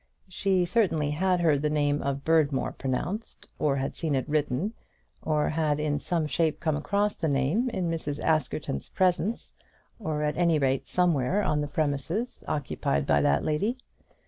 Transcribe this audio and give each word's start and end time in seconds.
She 0.27 0.65
certainly 0.65 1.11
had 1.11 1.41
heard 1.41 1.61
the 1.61 1.69
name 1.69 2.01
of 2.01 2.23
Berdmore 2.25 2.71
pronounced, 2.75 3.47
or 3.59 3.75
had 3.75 3.95
seen 3.95 4.15
it 4.15 4.27
written, 4.27 4.73
or 5.21 5.49
had 5.49 5.79
in 5.79 5.99
some 5.99 6.25
shape 6.25 6.59
come 6.59 6.75
across 6.75 7.13
the 7.13 7.27
name 7.27 7.69
in 7.69 7.87
Mrs. 7.91 8.19
Askerton's 8.19 8.89
presence; 8.89 9.53
or 9.99 10.23
at 10.23 10.37
any 10.39 10.57
rate 10.57 10.87
somewhere 10.87 11.43
on 11.43 11.61
the 11.61 11.67
premises 11.67 12.43
occupied 12.47 13.05
by 13.05 13.21
that 13.21 13.43
lady. 13.43 13.77